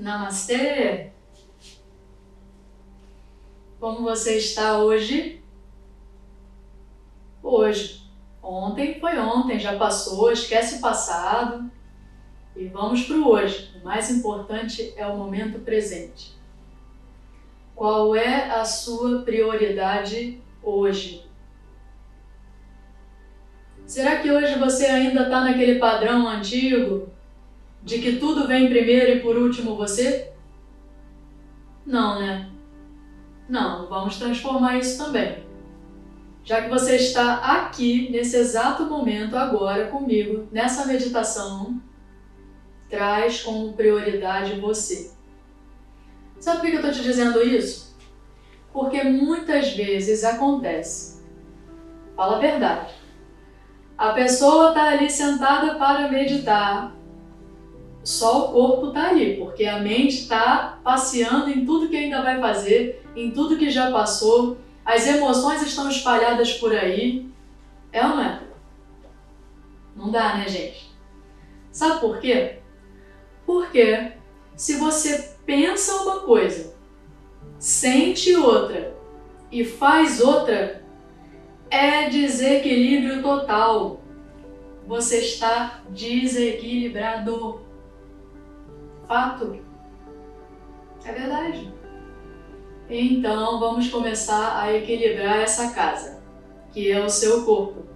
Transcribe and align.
Namastê! 0.00 1.10
Como 3.78 4.02
você 4.02 4.38
está 4.38 4.78
hoje? 4.78 5.42
Hoje. 7.42 8.00
Ontem 8.42 8.98
foi 8.98 9.18
ontem, 9.18 9.58
já 9.58 9.76
passou, 9.76 10.32
esquece 10.32 10.76
o 10.76 10.80
passado 10.80 11.70
e 12.56 12.66
vamos 12.66 13.02
para 13.04 13.16
o 13.16 13.28
hoje. 13.28 13.78
O 13.80 13.84
mais 13.84 14.10
importante 14.10 14.94
é 14.96 15.06
o 15.06 15.18
momento 15.18 15.58
presente. 15.60 16.34
Qual 17.76 18.16
é 18.16 18.50
a 18.50 18.64
sua 18.64 19.22
prioridade 19.22 20.40
hoje? 20.62 21.26
Será 23.86 24.16
que 24.16 24.30
hoje 24.30 24.58
você 24.58 24.86
ainda 24.86 25.24
está 25.24 25.44
naquele 25.44 25.78
padrão 25.78 26.26
antigo 26.26 27.10
de 27.82 27.98
que 27.98 28.16
tudo 28.16 28.46
vem 28.46 28.68
primeiro 28.68 29.12
e 29.12 29.20
por 29.20 29.36
último 29.36 29.76
você? 29.76 30.32
Não, 31.84 32.20
né? 32.20 32.50
Não, 33.48 33.88
vamos 33.88 34.18
transformar 34.18 34.78
isso 34.78 35.02
também. 35.02 35.44
Já 36.44 36.62
que 36.62 36.68
você 36.68 36.96
está 36.96 37.36
aqui, 37.36 38.10
nesse 38.10 38.36
exato 38.36 38.84
momento, 38.84 39.36
agora 39.36 39.88
comigo, 39.88 40.48
nessa 40.50 40.86
meditação, 40.86 41.80
traz 42.88 43.42
como 43.42 43.72
prioridade 43.72 44.60
você. 44.60 45.12
Sabe 46.38 46.60
por 46.60 46.70
que 46.70 46.76
eu 46.76 46.80
estou 46.80 46.92
te 46.92 47.02
dizendo 47.02 47.42
isso? 47.42 47.96
Porque 48.72 49.02
muitas 49.02 49.74
vezes 49.74 50.24
acontece. 50.24 51.22
Fala 52.16 52.36
a 52.36 52.40
verdade. 52.40 52.94
A 53.96 54.12
pessoa 54.12 54.70
está 54.70 54.88
ali 54.88 55.10
sentada 55.10 55.74
para 55.74 56.08
meditar, 56.08 56.94
só 58.02 58.46
o 58.46 58.52
corpo 58.52 58.88
está 58.88 59.10
ali, 59.10 59.36
porque 59.36 59.66
a 59.66 59.78
mente 59.80 60.20
está 60.20 60.78
passeando 60.82 61.50
em 61.50 61.64
tudo 61.64 61.88
que 61.88 61.96
ainda 61.96 62.22
vai 62.22 62.40
fazer, 62.40 63.04
em 63.14 63.30
tudo 63.30 63.58
que 63.58 63.70
já 63.70 63.90
passou, 63.90 64.58
as 64.84 65.06
emoções 65.06 65.62
estão 65.62 65.88
espalhadas 65.88 66.54
por 66.54 66.74
aí. 66.74 67.28
É 67.92 68.04
ou 68.04 68.16
não 68.16 68.22
é? 68.22 68.40
Não 69.94 70.10
dá, 70.10 70.36
né, 70.36 70.48
gente? 70.48 70.90
Sabe 71.70 72.00
por 72.00 72.20
quê? 72.20 72.58
Porque 73.44 74.12
se 74.56 74.76
você 74.76 75.34
pensa 75.44 75.94
uma 76.02 76.20
coisa, 76.20 76.74
sente 77.58 78.34
outra 78.34 78.96
e 79.52 79.64
faz 79.64 80.20
outra, 80.20 80.82
é 81.68 82.08
desequilíbrio 82.08 83.22
total. 83.22 84.00
Você 84.86 85.18
está 85.18 85.82
desequilibrado 85.90 87.60
fato. 89.10 89.58
É 91.04 91.12
verdade. 91.12 91.74
Então 92.88 93.58
vamos 93.58 93.88
começar 93.88 94.60
a 94.60 94.72
equilibrar 94.72 95.40
essa 95.40 95.72
casa, 95.72 96.22
que 96.72 96.92
é 96.92 97.04
o 97.04 97.10
seu 97.10 97.44
corpo, 97.44 97.86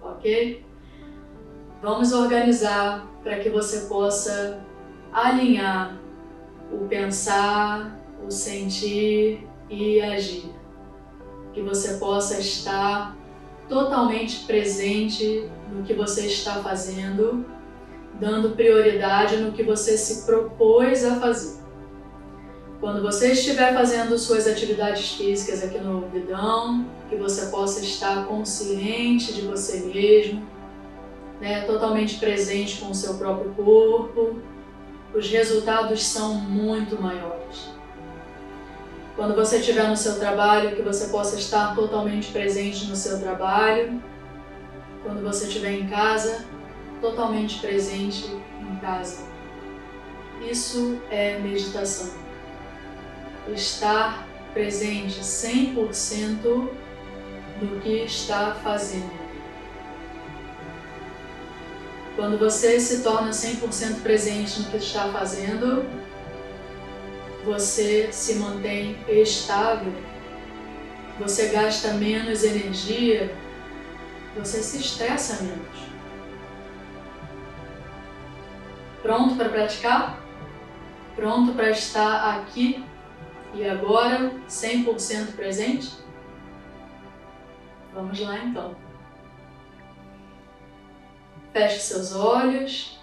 ok? 0.00 0.64
Vamos 1.82 2.12
organizar 2.12 3.08
para 3.24 3.40
que 3.40 3.50
você 3.50 3.86
possa 3.86 4.64
alinhar 5.12 5.98
o 6.72 6.86
pensar, 6.86 7.98
o 8.24 8.30
sentir 8.30 9.48
e 9.68 10.00
agir. 10.00 10.52
Que 11.52 11.60
você 11.60 11.94
possa 11.94 12.38
estar 12.38 13.16
totalmente 13.68 14.44
presente 14.44 15.50
no 15.72 15.82
que 15.82 15.94
você 15.94 16.26
está 16.26 16.62
fazendo 16.62 17.44
dando 18.20 18.56
prioridade 18.56 19.36
no 19.36 19.52
que 19.52 19.62
você 19.62 19.96
se 19.96 20.24
propôs 20.24 21.04
a 21.04 21.20
fazer. 21.20 21.56
Quando 22.80 23.02
você 23.02 23.32
estiver 23.32 23.72
fazendo 23.74 24.18
suas 24.18 24.46
atividades 24.46 25.12
físicas 25.12 25.64
aqui 25.64 25.78
no 25.78 26.08
vidão, 26.08 26.86
que 27.08 27.16
você 27.16 27.46
possa 27.46 27.80
estar 27.80 28.26
consciente 28.26 29.32
de 29.32 29.42
você 29.42 29.80
mesmo, 29.80 30.46
né, 31.40 31.62
totalmente 31.62 32.18
presente 32.18 32.80
com 32.80 32.90
o 32.90 32.94
seu 32.94 33.14
próprio 33.14 33.52
corpo, 33.52 34.38
os 35.14 35.28
resultados 35.28 36.04
são 36.04 36.34
muito 36.34 37.00
maiores. 37.00 37.70
Quando 39.16 39.34
você 39.34 39.58
estiver 39.58 39.88
no 39.88 39.96
seu 39.96 40.18
trabalho, 40.18 40.76
que 40.76 40.82
você 40.82 41.06
possa 41.08 41.36
estar 41.36 41.74
totalmente 41.74 42.30
presente 42.30 42.84
no 42.86 42.94
seu 42.94 43.18
trabalho. 43.18 44.02
Quando 45.02 45.22
você 45.22 45.46
estiver 45.46 45.72
em 45.72 45.86
casa, 45.88 46.44
totalmente 47.06 47.60
presente 47.60 48.26
em 48.60 48.76
casa. 48.80 49.24
Isso 50.50 51.00
é 51.10 51.38
meditação. 51.38 52.12
Estar 53.54 54.26
presente 54.52 55.20
100% 55.20 56.68
no 57.62 57.80
que 57.80 58.04
está 58.04 58.56
fazendo. 58.62 59.26
Quando 62.16 62.38
você 62.38 62.80
se 62.80 63.02
torna 63.02 63.30
100% 63.30 64.02
presente 64.02 64.60
no 64.60 64.70
que 64.70 64.78
está 64.78 65.12
fazendo, 65.12 65.84
você 67.44 68.08
se 68.10 68.34
mantém 68.36 68.96
estável, 69.06 69.92
você 71.20 71.48
gasta 71.48 71.92
menos 71.92 72.42
energia, 72.42 73.32
você 74.36 74.62
se 74.62 74.78
estressa 74.78 75.42
menos. 75.42 75.85
Pronto 79.06 79.36
para 79.36 79.48
praticar? 79.48 80.20
Pronto 81.14 81.54
para 81.54 81.70
estar 81.70 82.40
aqui 82.40 82.84
e 83.54 83.64
agora 83.64 84.32
100% 84.48 85.36
presente? 85.36 85.92
Vamos 87.94 88.18
lá 88.18 88.36
então. 88.38 88.74
Feche 91.52 91.78
seus 91.78 92.16
olhos, 92.16 92.98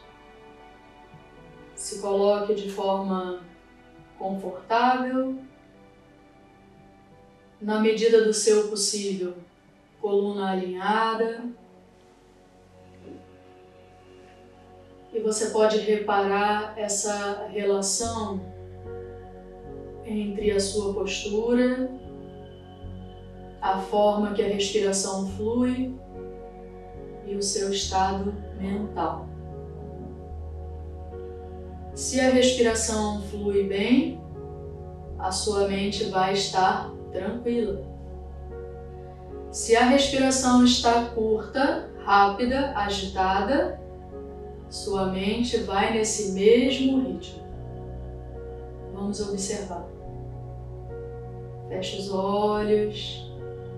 se 1.73 2.01
coloque 2.01 2.53
de 2.53 2.69
forma 2.69 3.39
confortável, 4.19 5.39
na 7.61 7.79
medida 7.79 8.25
do 8.25 8.33
seu 8.33 8.67
possível, 8.67 9.37
coluna 10.01 10.51
alinhada 10.51 11.45
você 15.23 15.51
pode 15.51 15.77
reparar 15.79 16.73
essa 16.77 17.47
relação 17.49 18.41
entre 20.05 20.51
a 20.51 20.59
sua 20.59 20.93
postura, 20.93 21.89
a 23.61 23.79
forma 23.79 24.33
que 24.33 24.43
a 24.43 24.47
respiração 24.47 25.29
flui 25.29 25.95
e 27.25 27.35
o 27.35 27.41
seu 27.41 27.71
estado 27.71 28.33
mental. 28.59 29.29
Se 31.95 32.19
a 32.19 32.29
respiração 32.29 33.21
flui 33.21 33.63
bem, 33.63 34.21
a 35.17 35.31
sua 35.31 35.69
mente 35.69 36.03
vai 36.05 36.33
estar 36.33 36.91
tranquila. 37.13 37.81
Se 39.51 39.73
a 39.77 39.85
respiração 39.85 40.65
está 40.65 41.05
curta, 41.05 41.89
rápida, 42.03 42.73
agitada, 42.75 43.82
sua 44.73 45.05
mente 45.05 45.57
vai 45.57 45.93
nesse 45.93 46.31
mesmo 46.31 46.99
ritmo. 47.03 47.43
Vamos 48.91 49.21
observar. 49.21 49.87
Feche 51.69 51.99
os 51.99 52.11
olhos, 52.11 53.31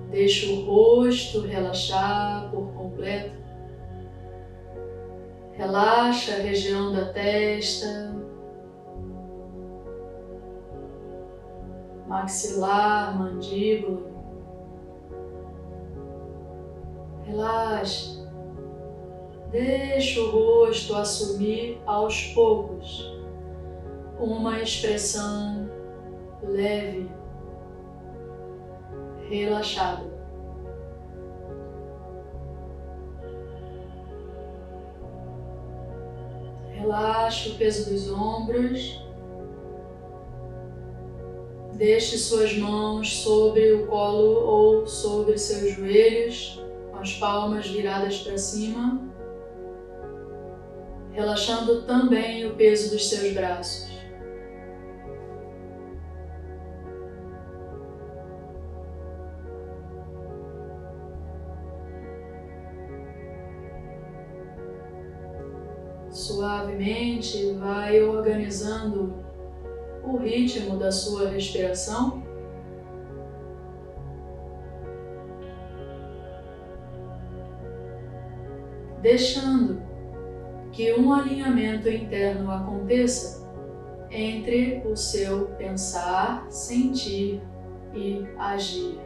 deixe 0.09 0.53
o 0.53 0.65
rosto 0.65 1.41
relaxar 1.41 2.49
por 2.49 2.71
completo. 2.71 3.35
Relaxa 5.51 6.35
a 6.35 6.39
região 6.39 6.93
da 6.93 7.11
testa, 7.11 8.15
maxilar, 12.07 13.19
mandíbula. 13.19 14.15
Relaxa. 17.25 18.14
Deixe 19.51 20.19
o 20.19 20.31
rosto 20.31 20.95
assumir 20.95 21.79
aos 21.85 22.27
poucos 22.33 23.15
uma 24.19 24.61
expressão 24.61 25.69
leve, 26.41 27.09
relaxada. 29.29 30.15
Relaxe 36.71 37.49
o 37.49 37.55
peso 37.55 37.89
dos 37.89 38.11
ombros. 38.11 39.03
Deixe 41.73 42.17
suas 42.17 42.57
mãos 42.57 43.17
sobre 43.17 43.73
o 43.73 43.87
colo 43.87 44.45
ou 44.45 44.87
sobre 44.87 45.37
seus 45.37 45.73
joelhos, 45.73 46.61
com 46.91 46.99
as 46.99 47.13
palmas 47.13 47.67
viradas 47.67 48.19
para 48.19 48.37
cima 48.37 49.14
relaxando 51.15 51.83
também 51.83 52.45
o 52.45 52.55
peso 52.55 52.91
dos 52.91 53.09
seus 53.09 53.33
braços. 53.33 53.95
Suavemente 66.11 67.53
vai 67.53 68.01
organizando 68.01 69.23
o 70.03 70.17
ritmo 70.17 70.77
da 70.77 70.91
sua 70.91 71.29
respiração. 71.29 72.23
Deixando 79.01 79.94
que 80.75 80.93
um 80.93 81.13
alinhamento 81.13 81.87
interno 81.87 82.51
aconteça 82.51 83.49
entre 84.11 84.83
o 84.85 84.95
seu 84.95 85.47
pensar, 85.57 86.45
sentir 86.51 87.41
e 87.93 88.25
agir. 88.37 88.99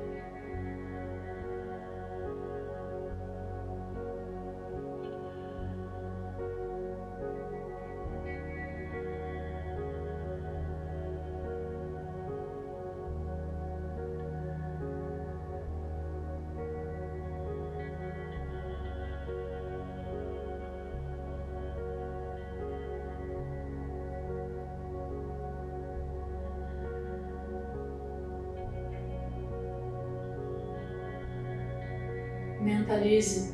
Mentalize, 32.70 33.54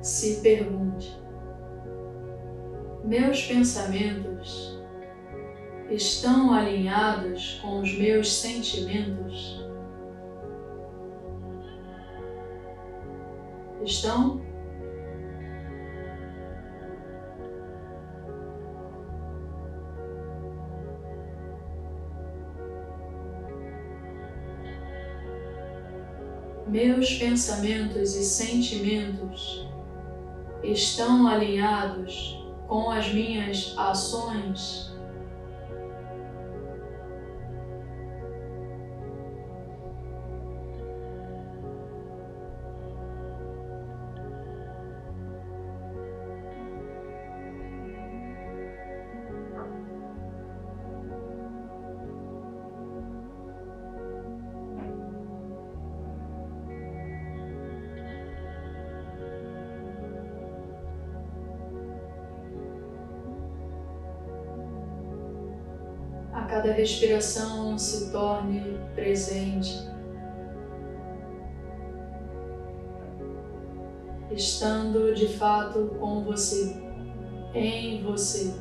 se 0.00 0.40
pergunte: 0.40 1.20
meus 3.04 3.42
pensamentos 3.46 4.80
estão 5.90 6.52
alinhados 6.52 7.58
com 7.60 7.80
os 7.80 7.92
meus 7.98 8.32
sentimentos? 8.32 9.68
Estão? 13.82 14.49
Meus 26.70 27.14
pensamentos 27.14 28.14
e 28.14 28.22
sentimentos 28.22 29.66
estão 30.62 31.26
alinhados 31.26 32.46
com 32.68 32.90
as 32.90 33.12
minhas 33.12 33.74
ações 33.76 34.89
cada 66.50 66.72
respiração 66.72 67.78
se 67.78 68.10
torne 68.10 68.76
presente, 68.96 69.88
estando 74.32 75.14
de 75.14 75.28
fato 75.28 75.94
com 76.00 76.24
você, 76.24 76.76
em 77.54 78.02
você. 78.02 78.52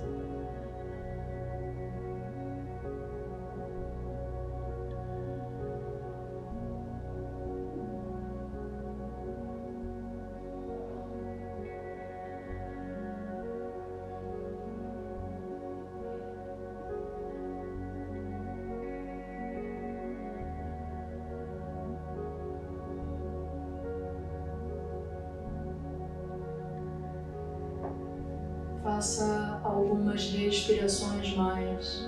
Faça 28.99 29.61
algumas 29.63 30.29
respirações 30.29 31.33
mais. 31.33 32.05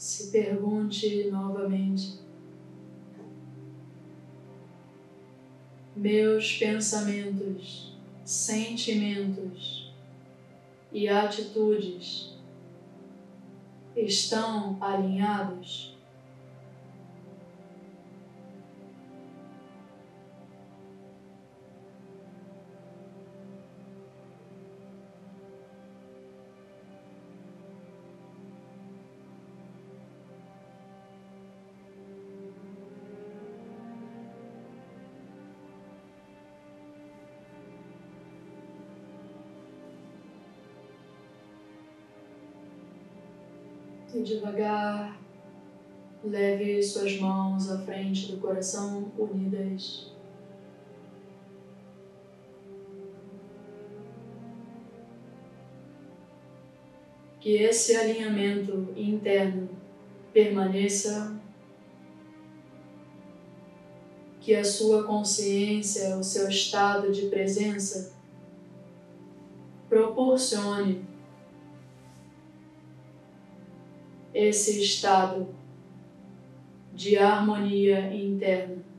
Se 0.00 0.30
pergunte 0.30 1.30
novamente: 1.30 2.18
meus 5.94 6.56
pensamentos, 6.56 7.94
sentimentos 8.24 9.92
e 10.90 11.06
atitudes 11.06 12.34
estão 13.94 14.78
alinhados? 14.80 15.89
E 44.12 44.22
devagar, 44.22 45.20
leve 46.24 46.82
suas 46.82 47.16
mãos 47.20 47.70
à 47.70 47.78
frente 47.78 48.32
do 48.32 48.38
coração 48.38 49.12
unidas. 49.16 50.12
Que 57.38 57.54
esse 57.54 57.94
alinhamento 57.94 58.88
interno 58.96 59.68
permaneça, 60.32 61.40
que 64.40 64.54
a 64.56 64.64
sua 64.64 65.04
consciência, 65.04 66.16
o 66.16 66.24
seu 66.24 66.48
estado 66.48 67.12
de 67.12 67.26
presença, 67.26 68.12
proporcione 69.88 71.09
esse 74.34 74.82
estado 74.82 75.48
de 76.92 77.16
harmonia 77.16 78.14
interna. 78.14 78.90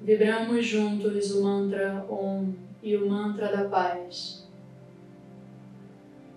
Vibramos 0.00 0.66
juntos 0.66 1.30
o 1.30 1.42
mantra 1.42 2.04
Om 2.08 2.54
e 2.82 2.96
o 2.96 3.08
mantra 3.08 3.54
da 3.54 3.68
paz. 3.68 4.48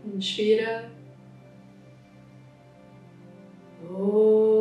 Inspira. 0.05 0.91
Om. 3.89 4.52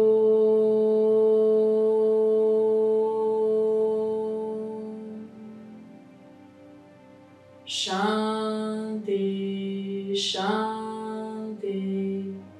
Shanti, 10.15 11.75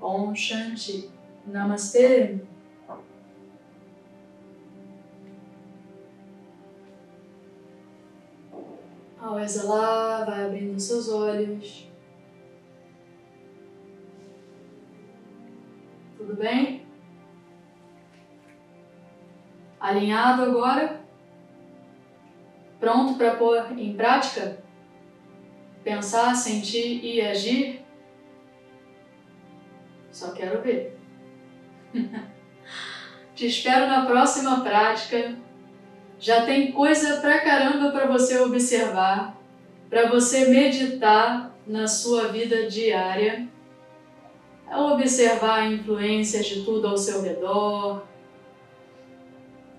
Om 0.00 0.34
Shanti. 0.34 1.10
Namastê. 1.46 2.40
Ao 9.20 9.38
exalar, 9.40 10.24
vai 10.24 10.44
abrindo 10.46 10.80
seus 10.80 11.08
olhos. 11.08 11.95
Bem? 16.36 16.86
Alinhado 19.80 20.42
agora? 20.42 21.00
Pronto 22.78 23.14
para 23.14 23.36
pôr 23.36 23.72
em 23.78 23.96
prática? 23.96 24.58
Pensar, 25.82 26.34
sentir 26.34 27.02
e 27.02 27.22
agir? 27.22 27.82
Só 30.10 30.32
quero 30.32 30.60
ver. 30.60 30.98
Te 33.34 33.46
espero 33.46 33.86
na 33.86 34.04
próxima 34.04 34.60
prática. 34.60 35.36
Já 36.18 36.44
tem 36.44 36.72
coisa 36.72 37.20
pra 37.20 37.40
caramba 37.40 37.92
para 37.92 38.06
você 38.06 38.38
observar, 38.40 39.40
para 39.88 40.08
você 40.08 40.48
meditar 40.48 41.54
na 41.66 41.86
sua 41.86 42.28
vida 42.28 42.68
diária 42.68 43.48
é 44.68 44.76
observar 44.76 45.70
influências 45.72 46.46
de 46.46 46.64
tudo 46.64 46.88
ao 46.88 46.98
seu 46.98 47.22
redor, 47.22 48.04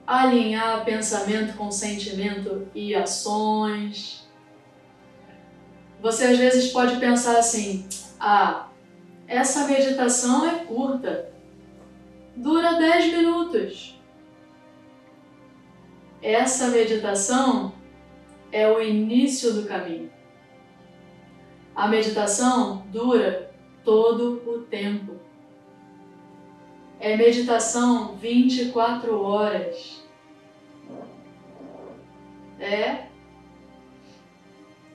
alinhar 0.05 0.85
pensamento 0.85 1.57
com 1.57 1.69
sentimento 1.69 2.67
e 2.73 2.95
ações. 2.95 4.25
Você 6.01 6.25
às 6.25 6.37
vezes 6.37 6.71
pode 6.71 6.97
pensar 6.97 7.37
assim: 7.37 7.87
ah, 8.19 8.67
essa 9.27 9.67
meditação 9.67 10.49
é 10.49 10.59
curta, 10.63 11.29
dura 12.35 12.73
10 12.73 13.13
minutos. 13.13 13.99
Essa 16.21 16.69
meditação 16.69 17.73
é 18.51 18.67
o 18.69 18.81
início 18.81 19.53
do 19.53 19.67
caminho. 19.67 20.09
A 21.75 21.87
meditação 21.87 22.87
dura 22.87 23.46
todo 23.87 24.43
o 24.45 24.63
tempo. 24.63 25.15
É 26.99 27.15
meditação 27.15 28.17
24 28.17 29.17
horas. 29.17 30.03
É. 32.59 33.05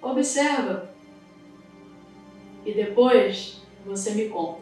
Observa. 0.02 0.90
E 2.66 2.74
depois 2.74 3.62
você 3.86 4.10
me 4.10 4.28
conta. 4.28 4.60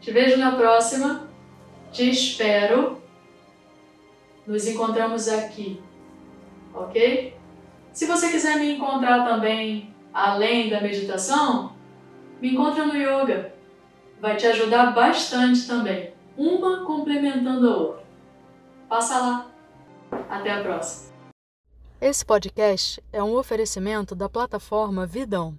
Te 0.00 0.10
vejo 0.10 0.36
na 0.36 0.56
próxima. 0.56 1.30
Te 1.92 2.10
espero. 2.10 3.00
Nos 4.44 4.66
encontramos 4.66 5.28
aqui. 5.28 5.80
Ok? 6.74 7.36
Se 7.92 8.04
você 8.04 8.32
quiser 8.32 8.58
me 8.58 8.72
encontrar 8.72 9.24
também 9.28 9.94
além 10.12 10.68
da 10.68 10.80
meditação, 10.80 11.71
me 12.42 12.52
encontra 12.52 12.84
no 12.84 12.94
yoga. 12.96 13.54
Vai 14.20 14.36
te 14.36 14.44
ajudar 14.46 14.92
bastante 14.92 15.64
também. 15.64 16.12
Uma 16.36 16.84
complementando 16.84 17.68
a 17.68 17.76
outra. 17.76 18.02
Passa 18.88 19.16
lá. 19.18 19.48
Até 20.28 20.50
a 20.50 20.60
próxima. 20.60 21.12
Esse 22.00 22.26
podcast 22.26 23.00
é 23.12 23.22
um 23.22 23.36
oferecimento 23.36 24.16
da 24.16 24.28
plataforma 24.28 25.06
Vidão. 25.06 25.56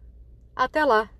Até 0.55 0.83
lá! 0.83 1.11